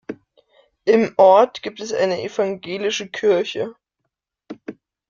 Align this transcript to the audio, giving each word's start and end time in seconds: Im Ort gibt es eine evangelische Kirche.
Im 0.83 1.13
Ort 1.17 1.61
gibt 1.61 1.79
es 1.79 1.93
eine 1.93 2.23
evangelische 2.23 3.07
Kirche. 3.07 3.75